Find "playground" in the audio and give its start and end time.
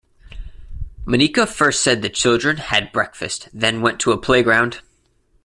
4.19-4.81